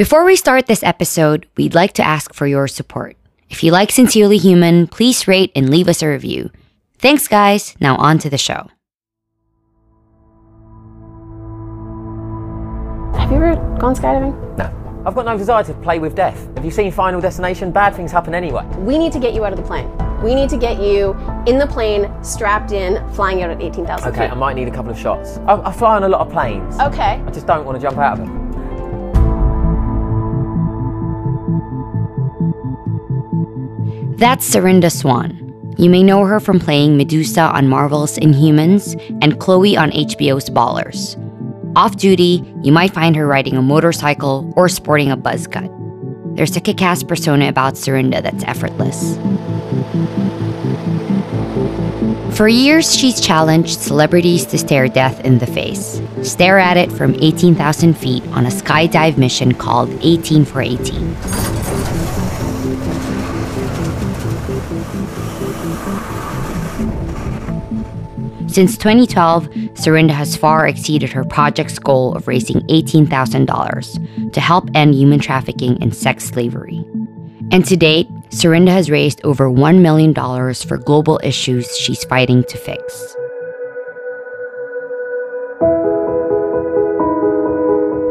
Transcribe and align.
Before 0.00 0.24
we 0.24 0.34
start 0.34 0.64
this 0.64 0.82
episode, 0.82 1.46
we'd 1.58 1.74
like 1.74 1.92
to 1.92 2.02
ask 2.02 2.32
for 2.32 2.46
your 2.46 2.66
support. 2.68 3.18
If 3.50 3.62
you 3.62 3.70
like 3.70 3.90
Sincerely 3.90 4.38
Human, 4.38 4.86
please 4.86 5.28
rate 5.28 5.52
and 5.54 5.68
leave 5.68 5.88
us 5.88 6.00
a 6.00 6.08
review. 6.08 6.50
Thanks, 6.96 7.28
guys. 7.28 7.76
Now 7.80 7.96
on 7.96 8.18
to 8.20 8.30
the 8.30 8.38
show. 8.38 8.70
Have 13.20 13.30
you 13.30 13.36
ever 13.36 13.56
gone 13.78 13.94
skydiving? 13.94 14.56
No. 14.56 15.04
I've 15.04 15.14
got 15.14 15.26
no 15.26 15.36
desire 15.36 15.64
to 15.64 15.74
play 15.74 15.98
with 15.98 16.14
death. 16.14 16.48
Have 16.56 16.64
you 16.64 16.70
seen 16.70 16.90
Final 16.90 17.20
Destination? 17.20 17.70
Bad 17.70 17.94
things 17.94 18.10
happen 18.10 18.34
anyway. 18.34 18.64
We 18.78 18.96
need 18.96 19.12
to 19.12 19.18
get 19.18 19.34
you 19.34 19.44
out 19.44 19.52
of 19.52 19.58
the 19.58 19.66
plane. 19.66 19.90
We 20.22 20.34
need 20.34 20.48
to 20.48 20.56
get 20.56 20.80
you 20.80 21.12
in 21.46 21.58
the 21.58 21.66
plane, 21.66 22.10
strapped 22.24 22.72
in, 22.72 23.06
flying 23.12 23.42
out 23.42 23.50
at 23.50 23.60
18,000 23.60 24.08
Okay, 24.08 24.20
feet. 24.20 24.32
I 24.32 24.34
might 24.34 24.54
need 24.54 24.66
a 24.66 24.70
couple 24.70 24.92
of 24.92 24.98
shots. 24.98 25.36
I, 25.46 25.60
I 25.60 25.70
fly 25.72 25.96
on 25.96 26.04
a 26.04 26.08
lot 26.08 26.26
of 26.26 26.32
planes. 26.32 26.80
Okay. 26.80 27.22
I 27.22 27.30
just 27.30 27.46
don't 27.46 27.66
want 27.66 27.78
to 27.78 27.82
jump 27.82 27.98
out 27.98 28.18
of 28.18 28.26
them. 28.26 28.49
That's 34.20 34.46
Serinda 34.46 34.92
Swan. 34.92 35.74
You 35.78 35.88
may 35.88 36.02
know 36.02 36.26
her 36.26 36.40
from 36.40 36.60
playing 36.60 36.98
Medusa 36.98 37.40
on 37.40 37.68
Marvel's 37.68 38.18
Inhumans 38.18 38.94
and 39.22 39.40
Chloe 39.40 39.78
on 39.78 39.90
HBO's 39.92 40.50
Ballers. 40.50 41.16
Off 41.74 41.96
duty, 41.96 42.44
you 42.62 42.70
might 42.70 42.92
find 42.92 43.16
her 43.16 43.26
riding 43.26 43.56
a 43.56 43.62
motorcycle 43.62 44.52
or 44.56 44.68
sporting 44.68 45.10
a 45.10 45.16
buzz 45.16 45.46
cut. 45.46 45.70
There's 46.36 46.54
a 46.54 46.60
kick 46.60 46.82
ass 46.82 47.02
persona 47.02 47.48
about 47.48 47.76
Serinda 47.76 48.22
that's 48.22 48.44
effortless. 48.44 49.16
For 52.40 52.48
years, 52.48 52.96
she's 52.96 53.20
challenged 53.20 53.78
celebrities 53.80 54.46
to 54.46 54.56
stare 54.56 54.88
death 54.88 55.20
in 55.26 55.40
the 55.40 55.46
face. 55.46 56.00
Stare 56.22 56.58
at 56.58 56.78
it 56.78 56.90
from 56.90 57.14
18,000 57.16 57.92
feet 57.92 58.26
on 58.28 58.46
a 58.46 58.48
skydive 58.48 59.18
mission 59.18 59.52
called 59.52 59.90
18 60.00 60.46
for 60.46 60.62
18. 60.62 60.80
Since 68.48 68.78
2012, 68.78 69.50
Serinda 69.74 70.12
has 70.12 70.34
far 70.34 70.66
exceeded 70.66 71.12
her 71.12 71.24
project's 71.24 71.78
goal 71.78 72.14
of 72.14 72.26
raising 72.26 72.60
$18,000 72.68 74.32
to 74.32 74.40
help 74.40 74.70
end 74.74 74.94
human 74.94 75.20
trafficking 75.20 75.76
and 75.82 75.94
sex 75.94 76.24
slavery. 76.24 76.86
And 77.52 77.64
to 77.66 77.76
date, 77.76 78.08
Serinda 78.30 78.68
has 78.68 78.90
raised 78.90 79.20
over 79.24 79.50
$1 79.50 79.80
million 79.80 80.14
for 80.54 80.78
global 80.78 81.20
issues 81.22 81.76
she's 81.76 82.04
fighting 82.04 82.44
to 82.44 82.56
fix. 82.56 83.16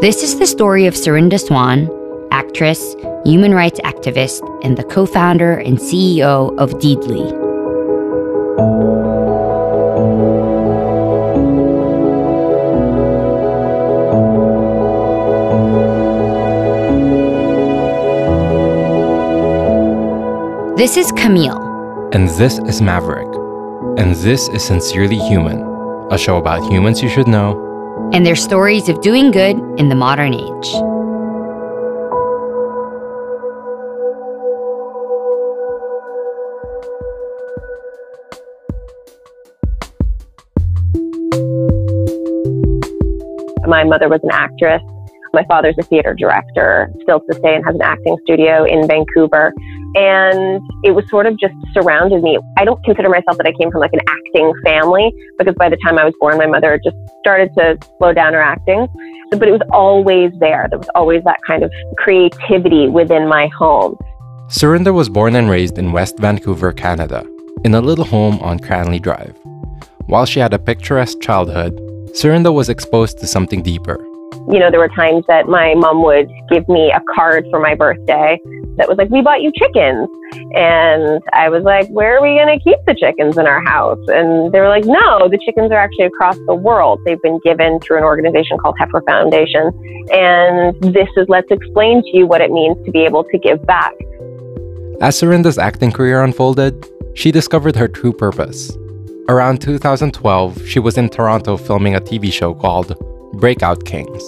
This 0.01 0.23
is 0.23 0.39
the 0.39 0.47
story 0.47 0.87
of 0.87 0.93
Serinda 0.93 1.39
Swan, 1.39 1.89
actress, 2.31 2.95
human 3.25 3.53
rights 3.53 3.79
activist, 3.81 4.41
and 4.63 4.77
the 4.77 4.83
co 4.83 5.05
founder 5.05 5.53
and 5.55 5.77
CEO 5.77 6.57
of 6.57 6.71
Deedly. 6.75 7.39
This 20.79 20.95
is 20.95 21.11
Camille. 21.11 22.09
And 22.13 22.29
this 22.29 22.57
is 22.59 22.81
Maverick. 22.81 23.27
And 23.99 24.15
this 24.15 24.47
is 24.47 24.63
Sincerely 24.63 25.17
Human, 25.17 25.61
a 26.09 26.17
show 26.17 26.37
about 26.37 26.71
humans 26.71 27.03
you 27.03 27.09
should 27.09 27.27
know. 27.27 28.09
and 28.13 28.25
their 28.25 28.37
stories 28.37 28.87
of 28.87 29.01
doing 29.01 29.29
good 29.29 29.57
in 29.77 29.89
the 29.89 29.95
modern 29.95 30.33
age. 30.33 30.71
My 43.67 43.83
mother 43.83 44.07
was 44.07 44.21
an 44.23 44.31
actress. 44.31 44.81
My 45.33 45.43
father's 45.49 45.75
a 45.77 45.83
theater 45.83 46.15
director, 46.17 46.89
still 47.01 47.19
to 47.19 47.25
this 47.27 47.39
day, 47.41 47.53
and 47.53 47.65
has 47.65 47.75
an 47.75 47.81
acting 47.81 48.17
studio 48.23 48.63
in 48.63 48.87
Vancouver. 48.87 49.53
And 49.95 50.61
it 50.83 50.91
was 50.91 51.03
sort 51.09 51.25
of 51.25 51.37
just 51.39 51.53
surrounded 51.73 52.21
me. 52.21 52.37
I 52.57 52.65
don't 52.65 52.83
consider 52.83 53.09
myself 53.09 53.37
that 53.37 53.47
I 53.47 53.53
came 53.53 53.71
from 53.71 53.81
like 53.81 53.93
an 53.93 54.01
acting 54.07 54.53
family 54.63 55.11
because 55.37 55.55
by 55.55 55.69
the 55.69 55.77
time 55.83 55.97
I 55.97 56.05
was 56.05 56.13
born, 56.19 56.37
my 56.37 56.45
mother 56.45 56.79
just 56.83 56.95
started 57.19 57.49
to 57.57 57.77
slow 57.97 58.13
down 58.13 58.33
her 58.33 58.41
acting. 58.41 58.87
But 59.31 59.47
it 59.47 59.51
was 59.51 59.61
always 59.71 60.31
there. 60.39 60.67
There 60.69 60.79
was 60.79 60.89
always 60.95 61.23
that 61.23 61.39
kind 61.45 61.63
of 61.63 61.71
creativity 61.97 62.87
within 62.87 63.27
my 63.27 63.47
home. 63.47 63.97
Serinda 64.47 64.93
was 64.93 65.09
born 65.09 65.35
and 65.35 65.49
raised 65.49 65.77
in 65.77 65.91
West 65.91 66.17
Vancouver, 66.17 66.71
Canada, 66.71 67.23
in 67.63 67.75
a 67.75 67.81
little 67.81 68.05
home 68.05 68.39
on 68.39 68.57
Cranley 68.57 68.99
Drive. 68.99 69.37
While 70.07 70.25
she 70.25 70.39
had 70.39 70.53
a 70.53 70.59
picturesque 70.59 71.19
childhood, 71.21 71.77
Serinda 72.13 72.51
was 72.51 72.69
exposed 72.69 73.19
to 73.19 73.27
something 73.27 73.61
deeper. 73.61 74.03
You 74.47 74.59
know, 74.59 74.71
there 74.71 74.79
were 74.79 74.89
times 74.89 75.25
that 75.27 75.47
my 75.47 75.75
mom 75.75 76.03
would 76.03 76.29
give 76.49 76.67
me 76.69 76.91
a 76.91 77.01
card 77.13 77.45
for 77.51 77.59
my 77.59 77.75
birthday 77.75 78.39
that 78.79 78.87
was 78.87 78.97
like, 78.97 79.09
We 79.09 79.21
bought 79.21 79.41
you 79.41 79.51
chickens. 79.55 80.07
And 80.55 81.21
I 81.33 81.49
was 81.49 81.63
like, 81.63 81.87
Where 81.89 82.17
are 82.17 82.21
we 82.21 82.39
going 82.39 82.57
to 82.57 82.63
keep 82.63 82.79
the 82.87 82.95
chickens 82.95 83.37
in 83.37 83.45
our 83.45 83.63
house? 83.65 83.99
And 84.07 84.51
they 84.51 84.59
were 84.59 84.69
like, 84.69 84.85
No, 84.85 85.27
the 85.29 85.37
chickens 85.45 85.71
are 85.71 85.77
actually 85.77 86.05
across 86.05 86.37
the 86.47 86.55
world. 86.55 86.99
They've 87.05 87.21
been 87.21 87.39
given 87.43 87.79
through 87.81 87.97
an 87.97 88.03
organization 88.03 88.57
called 88.57 88.75
Heifer 88.79 89.03
Foundation. 89.05 89.71
And 90.11 90.73
this 90.81 91.09
is, 91.17 91.27
let's 91.27 91.51
explain 91.51 92.01
to 92.01 92.17
you 92.17 92.25
what 92.25 92.41
it 92.41 92.51
means 92.51 92.83
to 92.85 92.91
be 92.91 93.03
able 93.03 93.25
to 93.25 93.37
give 93.37 93.63
back. 93.67 93.93
As 95.01 95.19
Serinda's 95.19 95.57
acting 95.57 95.91
career 95.91 96.23
unfolded, 96.23 96.87
she 97.13 97.31
discovered 97.31 97.75
her 97.75 97.87
true 97.87 98.13
purpose. 98.13 98.71
Around 99.27 99.61
2012, 99.61 100.65
she 100.65 100.79
was 100.79 100.97
in 100.97 101.09
Toronto 101.09 101.57
filming 101.57 101.95
a 101.95 102.01
TV 102.01 102.31
show 102.31 102.53
called 102.53 102.95
Breakout 103.39 103.85
Kings. 103.85 104.23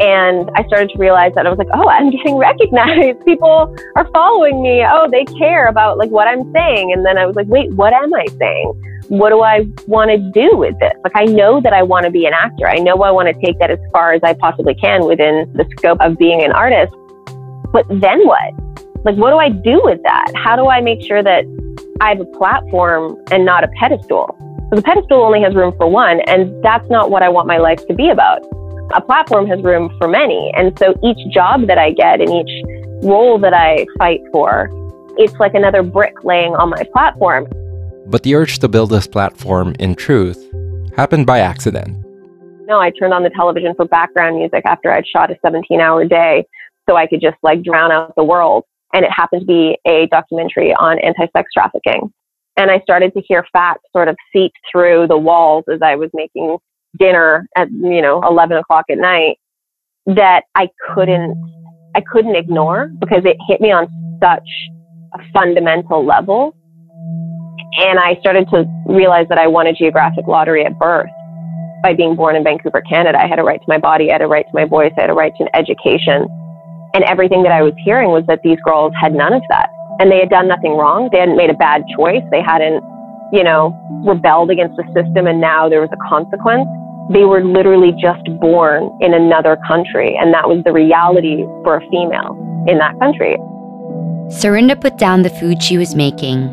And 0.00 0.50
I 0.56 0.64
started 0.66 0.90
to 0.90 0.98
realize 0.98 1.32
that 1.34 1.46
I 1.46 1.50
was 1.50 1.58
like, 1.58 1.68
oh, 1.72 1.88
I'm 1.88 2.10
getting 2.10 2.36
recognized. 2.50 3.24
People 3.24 3.74
are 3.96 4.08
following 4.12 4.62
me. 4.62 4.84
Oh, 4.84 5.08
they 5.10 5.24
care 5.24 5.66
about 5.66 5.98
like 5.98 6.10
what 6.10 6.26
I'm 6.26 6.52
saying. 6.52 6.92
And 6.92 7.06
then 7.06 7.16
I 7.16 7.26
was 7.26 7.36
like, 7.36 7.46
wait, 7.46 7.72
what 7.74 7.92
am 7.92 8.12
I 8.12 8.26
saying? 8.38 8.80
What 9.08 9.30
do 9.30 9.42
I 9.42 9.66
want 9.86 10.10
to 10.10 10.18
do 10.18 10.56
with 10.56 10.78
this? 10.80 10.94
Like, 11.04 11.12
I 11.14 11.26
know 11.26 11.60
that 11.60 11.72
I 11.72 11.82
want 11.82 12.06
to 12.06 12.10
be 12.10 12.26
an 12.26 12.32
actor. 12.32 12.66
I 12.66 12.76
know 12.78 12.96
I 13.02 13.10
want 13.10 13.28
to 13.28 13.46
take 13.46 13.58
that 13.60 13.70
as 13.70 13.78
far 13.92 14.14
as 14.14 14.22
I 14.24 14.34
possibly 14.34 14.74
can 14.74 15.06
within 15.06 15.50
the 15.54 15.64
scope 15.76 16.00
of 16.00 16.16
being 16.16 16.42
an 16.42 16.52
artist. 16.52 16.92
But 17.70 17.86
then 17.88 18.26
what? 18.26 18.54
Like, 19.04 19.16
what 19.16 19.30
do 19.30 19.36
I 19.36 19.50
do 19.50 19.80
with 19.84 20.02
that? 20.02 20.32
How 20.34 20.56
do 20.56 20.68
I 20.68 20.80
make 20.80 21.02
sure 21.02 21.22
that 21.22 21.44
I 22.00 22.08
have 22.10 22.20
a 22.20 22.24
platform 22.24 23.22
and 23.30 23.44
not 23.44 23.62
a 23.62 23.68
pedestal? 23.78 24.36
So 24.70 24.76
the 24.76 24.82
pedestal 24.82 25.22
only 25.22 25.42
has 25.42 25.54
room 25.54 25.74
for 25.76 25.88
one, 25.88 26.20
and 26.26 26.62
that's 26.64 26.88
not 26.90 27.10
what 27.10 27.22
I 27.22 27.28
want 27.28 27.46
my 27.46 27.58
life 27.58 27.86
to 27.86 27.94
be 27.94 28.10
about 28.10 28.42
a 28.94 29.00
platform 29.00 29.46
has 29.46 29.62
room 29.62 29.94
for 29.98 30.08
many. 30.08 30.52
And 30.56 30.76
so 30.78 30.94
each 31.02 31.18
job 31.32 31.66
that 31.66 31.78
I 31.78 31.90
get 31.90 32.20
and 32.20 32.30
each 32.30 32.64
role 33.02 33.38
that 33.38 33.54
I 33.54 33.86
fight 33.98 34.20
for, 34.32 34.70
it's 35.16 35.34
like 35.34 35.54
another 35.54 35.82
brick 35.82 36.24
laying 36.24 36.54
on 36.54 36.70
my 36.70 36.82
platform. 36.92 37.46
But 38.06 38.22
the 38.22 38.34
urge 38.34 38.58
to 38.58 38.68
build 38.68 38.90
this 38.90 39.06
platform, 39.06 39.74
in 39.78 39.94
truth, 39.94 40.38
happened 40.96 41.26
by 41.26 41.38
accident. 41.40 42.04
No, 42.66 42.78
I 42.78 42.90
turned 42.90 43.14
on 43.14 43.22
the 43.22 43.30
television 43.30 43.74
for 43.74 43.86
background 43.86 44.36
music 44.36 44.62
after 44.66 44.92
I'd 44.92 45.06
shot 45.06 45.30
a 45.30 45.38
17 45.44 45.80
hour 45.80 46.04
day 46.04 46.46
so 46.88 46.96
I 46.96 47.06
could 47.06 47.20
just 47.20 47.36
like 47.42 47.62
drown 47.62 47.90
out 47.90 48.14
the 48.16 48.24
world. 48.24 48.64
And 48.92 49.04
it 49.04 49.10
happened 49.10 49.40
to 49.42 49.46
be 49.46 49.76
a 49.86 50.06
documentary 50.06 50.72
on 50.74 50.98
anti 51.00 51.26
sex 51.36 51.50
trafficking. 51.52 52.12
And 52.56 52.70
I 52.70 52.80
started 52.80 53.12
to 53.14 53.20
hear 53.20 53.44
facts 53.52 53.84
sort 53.92 54.08
of 54.08 54.16
seep 54.32 54.52
through 54.70 55.08
the 55.08 55.18
walls 55.18 55.64
as 55.72 55.80
I 55.82 55.96
was 55.96 56.10
making 56.14 56.58
dinner 56.98 57.48
at 57.56 57.68
you 57.70 58.00
know 58.00 58.22
11 58.22 58.56
o'clock 58.56 58.84
at 58.88 58.98
night 58.98 59.38
that 60.06 60.44
I 60.54 60.68
couldn't 60.94 61.34
I 61.96 62.00
couldn't 62.00 62.36
ignore 62.36 62.90
because 63.00 63.24
it 63.24 63.36
hit 63.48 63.60
me 63.60 63.72
on 63.72 63.88
such 64.22 64.48
a 65.12 65.18
fundamental 65.32 66.06
level 66.06 66.54
and 67.76 67.98
I 67.98 68.14
started 68.20 68.48
to 68.50 68.64
realize 68.86 69.26
that 69.28 69.38
I 69.38 69.48
won 69.48 69.66
a 69.66 69.72
geographic 69.72 70.26
lottery 70.28 70.64
at 70.64 70.78
birth 70.78 71.10
by 71.82 71.92
being 71.92 72.14
born 72.14 72.36
in 72.36 72.44
Vancouver, 72.44 72.80
Canada. 72.80 73.20
I 73.20 73.26
had 73.26 73.38
a 73.38 73.42
right 73.42 73.58
to 73.58 73.66
my 73.66 73.78
body, 73.78 74.10
I 74.10 74.14
had 74.14 74.22
a 74.22 74.26
right 74.26 74.46
to 74.46 74.54
my 74.54 74.64
voice, 74.64 74.92
I 74.96 75.02
had 75.02 75.10
a 75.10 75.14
right 75.14 75.32
to 75.38 75.44
an 75.44 75.50
education. 75.54 76.28
And 76.94 77.02
everything 77.04 77.42
that 77.42 77.50
I 77.50 77.62
was 77.62 77.72
hearing 77.84 78.10
was 78.10 78.22
that 78.28 78.40
these 78.44 78.58
girls 78.64 78.92
had 79.00 79.12
none 79.12 79.32
of 79.32 79.42
that. 79.50 79.68
And 80.00 80.10
they 80.10 80.18
had 80.18 80.30
done 80.30 80.48
nothing 80.48 80.76
wrong. 80.76 81.08
They 81.12 81.18
hadn't 81.18 81.36
made 81.36 81.50
a 81.50 81.54
bad 81.54 81.84
choice. 81.96 82.22
They 82.30 82.42
hadn't, 82.42 82.82
you 83.32 83.44
know, 83.44 83.76
rebelled 84.04 84.50
against 84.50 84.76
the 84.76 84.84
system 84.94 85.26
and 85.26 85.40
now 85.40 85.68
there 85.68 85.80
was 85.80 85.90
a 85.92 86.08
consequence. 86.08 86.68
They 87.10 87.24
were 87.24 87.44
literally 87.44 87.92
just 87.92 88.24
born 88.40 88.90
in 89.00 89.12
another 89.12 89.58
country. 89.68 90.16
And 90.18 90.32
that 90.32 90.48
was 90.48 90.64
the 90.64 90.72
reality 90.72 91.44
for 91.62 91.76
a 91.76 91.80
female 91.90 92.34
in 92.66 92.78
that 92.78 92.98
country. 92.98 93.36
Serinda 94.32 94.80
put 94.80 94.96
down 94.96 95.22
the 95.22 95.30
food 95.30 95.62
she 95.62 95.76
was 95.76 95.94
making, 95.94 96.48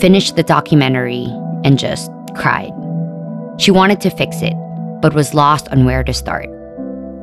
finished 0.00 0.36
the 0.36 0.42
documentary, 0.42 1.26
and 1.62 1.78
just 1.78 2.10
cried. 2.34 2.72
She 3.58 3.70
wanted 3.70 4.00
to 4.00 4.10
fix 4.10 4.40
it, 4.40 4.54
but 5.02 5.14
was 5.14 5.34
lost 5.34 5.68
on 5.68 5.84
where 5.84 6.02
to 6.02 6.14
start. 6.14 6.48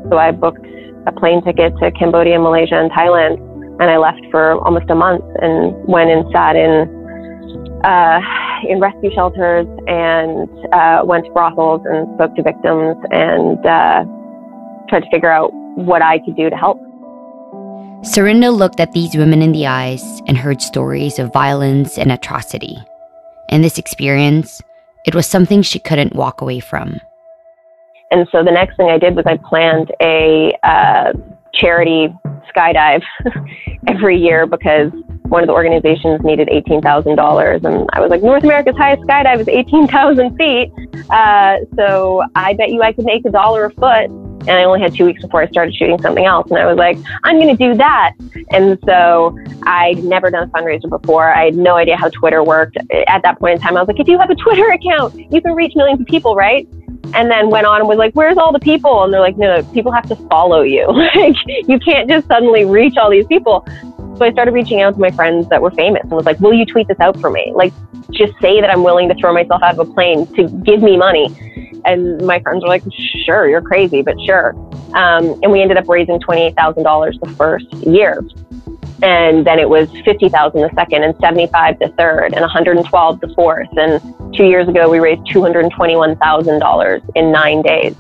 So 0.10 0.18
I 0.18 0.32
booked 0.32 0.66
a 1.08 1.12
plane 1.12 1.44
ticket 1.44 1.74
to 1.80 1.92
Cambodia, 1.92 2.40
Malaysia, 2.40 2.76
and 2.76 2.92
Thailand. 2.92 3.38
And 3.80 3.90
I 3.90 3.98
left 3.98 4.22
for 4.32 4.54
almost 4.66 4.90
a 4.90 4.96
month 4.96 5.24
and 5.42 5.74
went 5.88 6.10
and 6.10 6.26
sat 6.34 6.56
in 6.56 7.00
uh, 7.84 8.20
in 8.68 8.80
rescue 8.80 9.10
shelters 9.14 9.66
and 9.88 10.50
uh, 10.74 11.02
went 11.06 11.26
to 11.26 11.32
brothels 11.32 11.82
and 11.86 12.14
spoke 12.16 12.36
to 12.36 12.44
victims 12.44 12.98
and 13.12 13.58
uh, 13.66 14.04
tried 14.90 15.02
to 15.02 15.10
figure 15.12 15.32
out 15.32 15.54
what 15.76 16.02
I 16.02 16.20
could 16.20 16.36
do 16.36 16.50
to 16.50 16.56
help. 16.56 16.78
Serinda 18.02 18.56
looked 18.56 18.80
at 18.80 18.92
these 18.94 19.16
women 19.16 19.42
in 19.42 19.52
the 19.52 19.68
eyes 19.68 20.04
and 20.28 20.38
heard 20.38 20.62
stories 20.62 21.20
of 21.20 21.34
violence 21.34 21.98
and 21.98 22.12
atrocity. 22.12 22.78
In 23.50 23.62
this 23.62 23.78
experience, 23.78 24.62
it 25.06 25.16
was 25.16 25.26
something 25.26 25.62
she 25.62 25.80
couldn't 25.80 26.16
walk 26.16 26.42
away 26.42 26.60
from. 26.60 27.00
And 28.12 28.28
so 28.32 28.44
the 28.44 28.52
next 28.52 28.78
thing 28.78 28.90
I 28.90 28.98
did 28.98 29.16
was 29.16 29.26
I 29.28 29.38
planned 29.38 29.92
a 30.02 30.58
uh, 30.64 31.14
charity 31.54 32.14
skydive 32.56 33.04
every 33.88 34.18
year 34.18 34.46
because 34.46 34.92
one 35.30 35.44
of 35.44 35.48
the 35.48 35.54
organizations 35.54 36.22
needed 36.24 36.48
$18,000. 36.48 37.66
And 37.66 37.90
I 37.94 38.00
was 38.02 38.10
like, 38.10 38.24
North 38.24 38.44
America's 38.44 38.76
highest 38.76 39.04
skydive 39.04 39.40
is 39.40 39.48
18,000 39.48 40.36
feet. 40.38 40.72
Uh, 41.10 41.58
so 41.76 42.24
I 42.36 42.54
bet 42.54 42.70
you 42.70 42.82
I 42.82 42.94
could 42.94 43.06
make 43.06 43.26
a 43.26 43.30
dollar 43.30 43.66
a 43.66 43.72
foot. 43.72 44.10
And 44.48 44.52
I 44.52 44.64
only 44.64 44.80
had 44.80 44.96
two 44.96 45.06
weeks 45.06 45.22
before 45.22 45.42
I 45.42 45.48
started 45.50 45.76
shooting 45.76 46.02
something 46.02 46.26
else. 46.26 46.50
And 46.50 46.58
I 46.58 46.66
was 46.66 46.78
like, 46.78 46.98
I'm 47.26 47.38
going 47.40 47.56
to 47.56 47.72
do 47.72 47.76
that. 47.76 48.14
And 48.52 48.80
so 48.86 49.38
I'd 49.64 50.04
never 50.04 50.32
done 50.32 50.44
a 50.44 50.48
fundraiser 50.48 50.90
before. 50.90 51.32
I 51.32 51.46
had 51.46 51.56
no 51.56 51.76
idea 51.76 51.98
how 51.98 52.10
Twitter 52.10 52.44
worked. 52.44 52.78
At 53.08 53.22
that 53.24 53.38
point 53.38 53.56
in 53.56 53.62
time, 53.62 53.76
I 53.76 53.82
was 53.82 53.88
like, 53.88 54.00
if 54.00 54.08
you 54.08 54.18
have 54.18 54.30
a 54.30 54.36
Twitter 54.36 54.72
account, 54.72 55.14
you 55.32 55.42
can 55.42 55.54
reach 55.54 55.76
millions 55.76 56.00
of 56.00 56.08
people, 56.08 56.36
right? 56.36 56.68
And 57.14 57.30
then 57.30 57.50
went 57.50 57.66
on 57.66 57.80
and 57.80 57.88
was 57.88 57.98
like, 57.98 58.14
"Where's 58.14 58.38
all 58.38 58.52
the 58.52 58.60
people?" 58.60 59.04
And 59.04 59.14
they're 59.14 59.22
like, 59.22 59.38
"No, 59.38 59.64
people 59.74 59.92
have 59.92 60.08
to 60.10 60.16
follow 60.28 60.62
you. 60.62 60.88
like, 61.16 61.36
you 61.68 61.80
can't 61.80 62.10
just 62.10 62.28
suddenly 62.28 62.66
reach 62.66 62.98
all 62.98 63.10
these 63.10 63.28
people." 63.28 63.66
So 64.18 64.26
I 64.26 64.32
started 64.32 64.54
reaching 64.54 64.82
out 64.82 64.96
to 64.96 65.00
my 65.00 65.12
friends 65.12 65.48
that 65.50 65.62
were 65.62 65.72
famous 65.72 66.04
and 66.04 66.12
was 66.12 66.26
like, 66.26 66.40
"Will 66.40 66.54
you 66.54 66.66
tweet 66.66 66.88
this 66.88 67.00
out 67.00 67.20
for 67.20 67.30
me? 67.30 67.52
Like, 67.56 67.74
just 68.12 68.34
say 68.42 68.60
that 68.62 68.70
I'm 68.70 68.84
willing 68.84 69.08
to 69.10 69.16
throw 69.16 69.34
myself 69.34 69.62
out 69.64 69.78
of 69.78 69.88
a 69.88 69.94
plane 69.94 70.28
to 70.36 70.48
give 70.64 70.82
me 70.82 70.98
money." 70.98 71.28
And 71.86 72.22
my 72.26 72.40
friends 72.40 72.64
were 72.64 72.70
like, 72.70 72.84
"Sure, 73.26 73.50
you're 73.50 73.62
crazy, 73.62 74.02
but 74.02 74.16
sure." 74.26 74.56
Um, 74.94 75.40
and 75.44 75.52
we 75.52 75.62
ended 75.62 75.78
up 75.78 75.88
raising 75.88 76.20
twenty 76.20 76.42
eight 76.44 76.56
thousand 76.56 76.84
dollars 76.84 77.18
the 77.22 77.30
first 77.30 77.72
year 77.74 78.22
and 79.02 79.46
then 79.46 79.60
it 79.60 79.70
was 79.70 79.90
50,000 80.04 80.62
the 80.62 80.70
second 80.76 81.04
and 81.04 81.16
75 81.20 81.80
the 81.80 81.90
third 81.98 82.34
and 82.34 82.42
112 82.42 83.20
the 83.22 83.34
fourth 83.34 83.70
and 83.78 84.02
2 84.36 84.44
years 84.46 84.68
ago 84.68 84.90
we 84.90 85.00
raised 85.00 85.22
$221,000 85.28 87.12
in 87.16 87.32
9 87.32 87.62
days. 87.62 87.96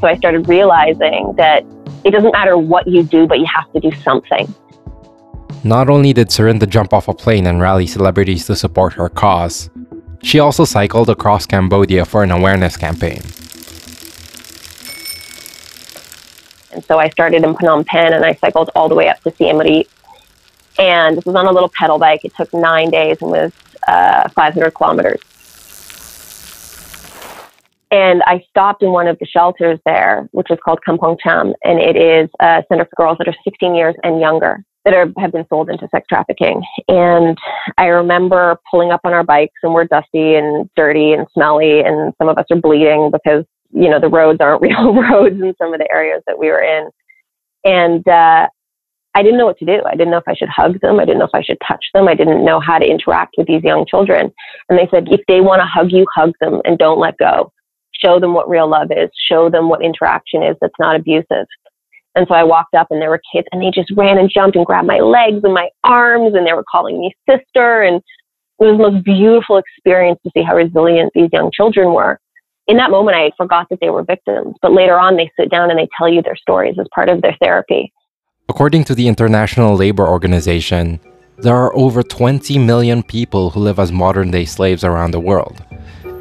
So 0.00 0.06
I 0.06 0.16
started 0.16 0.48
realizing 0.48 1.34
that 1.36 1.64
it 2.04 2.10
doesn't 2.10 2.32
matter 2.32 2.58
what 2.58 2.86
you 2.86 3.02
do 3.02 3.26
but 3.26 3.38
you 3.38 3.46
have 3.46 3.70
to 3.72 3.80
do 3.80 3.92
something. 4.02 4.52
Not 5.62 5.88
only 5.88 6.12
did 6.12 6.28
Serinda 6.28 6.68
jump 6.68 6.92
off 6.92 7.06
a 7.06 7.14
plane 7.14 7.46
and 7.46 7.60
rally 7.60 7.86
celebrities 7.86 8.46
to 8.46 8.56
support 8.56 8.94
her 8.94 9.08
cause, 9.08 9.70
she 10.22 10.38
also 10.38 10.64
cycled 10.64 11.10
across 11.10 11.46
Cambodia 11.46 12.04
for 12.04 12.22
an 12.22 12.30
awareness 12.30 12.76
campaign. 12.76 13.22
And 16.72 16.84
so 16.84 16.98
I 16.98 17.08
started 17.10 17.44
in 17.44 17.54
Phnom 17.54 17.84
Penh 17.86 18.14
and 18.14 18.24
I 18.24 18.34
cycled 18.34 18.70
all 18.74 18.88
the 18.88 18.94
way 18.94 19.08
up 19.08 19.20
to 19.22 19.30
Siem 19.36 19.58
Reap 19.58 19.88
and 20.80 21.16
this 21.16 21.26
was 21.26 21.36
on 21.36 21.46
a 21.46 21.52
little 21.52 21.70
pedal 21.78 21.98
bike. 21.98 22.24
It 22.24 22.34
took 22.34 22.52
nine 22.54 22.90
days 22.90 23.18
and 23.20 23.30
was 23.30 23.52
uh, 23.86 24.28
500 24.30 24.70
kilometers. 24.72 25.20
And 27.92 28.22
I 28.24 28.42
stopped 28.48 28.82
in 28.82 28.92
one 28.92 29.06
of 29.06 29.18
the 29.18 29.26
shelters 29.26 29.78
there, 29.84 30.28
which 30.32 30.50
is 30.50 30.58
called 30.64 30.78
Kampong 30.86 31.18
Cham, 31.20 31.52
and 31.64 31.80
it 31.80 31.96
is 31.96 32.30
a 32.40 32.64
center 32.68 32.84
for 32.84 32.96
girls 32.96 33.18
that 33.18 33.28
are 33.28 33.34
16 33.44 33.74
years 33.74 33.94
and 34.04 34.20
younger 34.20 34.64
that 34.84 34.94
are, 34.94 35.12
have 35.18 35.32
been 35.32 35.44
sold 35.48 35.68
into 35.68 35.88
sex 35.90 36.06
trafficking. 36.08 36.62
And 36.88 37.36
I 37.76 37.86
remember 37.86 38.58
pulling 38.70 38.92
up 38.92 39.00
on 39.04 39.12
our 39.12 39.24
bikes, 39.24 39.58
and 39.62 39.74
we're 39.74 39.84
dusty 39.84 40.36
and 40.36 40.70
dirty 40.76 41.12
and 41.12 41.26
smelly, 41.34 41.80
and 41.80 42.14
some 42.16 42.28
of 42.28 42.38
us 42.38 42.46
are 42.50 42.56
bleeding 42.56 43.10
because 43.10 43.44
you 43.72 43.90
know 43.90 44.00
the 44.00 44.08
roads 44.08 44.38
aren't 44.40 44.62
real 44.62 44.94
roads 44.94 45.40
in 45.40 45.52
some 45.58 45.74
of 45.74 45.80
the 45.80 45.90
areas 45.92 46.22
that 46.26 46.38
we 46.38 46.46
were 46.46 46.62
in. 46.62 46.90
And 47.64 48.06
uh, 48.08 48.46
I 49.14 49.22
didn't 49.22 49.38
know 49.38 49.46
what 49.46 49.58
to 49.58 49.64
do. 49.64 49.82
I 49.86 49.92
didn't 49.92 50.10
know 50.10 50.18
if 50.18 50.28
I 50.28 50.34
should 50.34 50.48
hug 50.48 50.80
them. 50.80 51.00
I 51.00 51.04
didn't 51.04 51.18
know 51.18 51.24
if 51.24 51.34
I 51.34 51.42
should 51.42 51.58
touch 51.66 51.84
them. 51.94 52.06
I 52.06 52.14
didn't 52.14 52.44
know 52.44 52.60
how 52.60 52.78
to 52.78 52.86
interact 52.86 53.34
with 53.36 53.48
these 53.48 53.64
young 53.64 53.84
children. 53.86 54.32
And 54.68 54.78
they 54.78 54.88
said, 54.90 55.08
if 55.10 55.20
they 55.26 55.40
want 55.40 55.60
to 55.60 55.66
hug 55.66 55.90
you, 55.90 56.06
hug 56.14 56.32
them 56.40 56.60
and 56.64 56.78
don't 56.78 57.00
let 57.00 57.18
go. 57.18 57.52
Show 57.92 58.20
them 58.20 58.34
what 58.34 58.48
real 58.48 58.68
love 58.68 58.90
is. 58.90 59.10
Show 59.28 59.50
them 59.50 59.68
what 59.68 59.82
interaction 59.82 60.42
is 60.42 60.56
that's 60.60 60.78
not 60.78 60.96
abusive. 60.96 61.46
And 62.14 62.26
so 62.28 62.34
I 62.34 62.44
walked 62.44 62.74
up 62.74 62.88
and 62.90 63.00
there 63.00 63.10
were 63.10 63.22
kids 63.32 63.46
and 63.52 63.62
they 63.62 63.70
just 63.70 63.92
ran 63.96 64.18
and 64.18 64.30
jumped 64.32 64.56
and 64.56 64.66
grabbed 64.66 64.86
my 64.86 64.98
legs 64.98 65.40
and 65.42 65.54
my 65.54 65.68
arms 65.84 66.34
and 66.34 66.46
they 66.46 66.52
were 66.52 66.64
calling 66.70 66.98
me 66.98 67.12
sister. 67.28 67.82
And 67.82 67.96
it 68.60 68.64
was 68.64 68.78
the 68.78 68.90
most 68.90 69.04
beautiful 69.04 69.58
experience 69.58 70.18
to 70.24 70.30
see 70.36 70.42
how 70.42 70.54
resilient 70.56 71.12
these 71.14 71.30
young 71.32 71.50
children 71.52 71.92
were. 71.92 72.18
In 72.66 72.76
that 72.76 72.90
moment, 72.90 73.16
I 73.16 73.32
forgot 73.36 73.66
that 73.70 73.80
they 73.80 73.90
were 73.90 74.04
victims, 74.04 74.54
but 74.62 74.72
later 74.72 74.98
on, 74.98 75.16
they 75.16 75.30
sit 75.38 75.50
down 75.50 75.70
and 75.70 75.78
they 75.78 75.88
tell 75.98 76.08
you 76.08 76.22
their 76.22 76.36
stories 76.36 76.76
as 76.78 76.86
part 76.94 77.08
of 77.08 77.20
their 77.20 77.36
therapy. 77.42 77.92
According 78.50 78.82
to 78.86 78.96
the 78.96 79.06
International 79.06 79.76
Labor 79.76 80.08
Organization, 80.08 80.98
there 81.38 81.54
are 81.54 81.72
over 81.76 82.02
20 82.02 82.58
million 82.58 83.00
people 83.04 83.50
who 83.50 83.60
live 83.60 83.78
as 83.78 83.92
modern 83.92 84.32
day 84.32 84.44
slaves 84.44 84.82
around 84.82 85.12
the 85.12 85.20
world. 85.20 85.62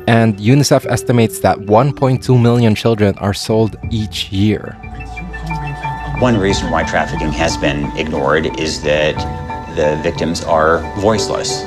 And 0.07 0.37
UNICEF 0.37 0.85
estimates 0.85 1.39
that 1.39 1.57
1.2 1.57 2.39
million 2.39 2.75
children 2.75 3.17
are 3.17 3.33
sold 3.33 3.77
each 3.89 4.31
year. 4.31 4.77
One 6.19 6.37
reason 6.37 6.69
why 6.69 6.83
trafficking 6.83 7.31
has 7.31 7.57
been 7.57 7.85
ignored 7.97 8.45
is 8.59 8.83
that 8.83 9.15
the 9.75 9.99
victims 10.03 10.43
are 10.43 10.85
voiceless. 11.01 11.63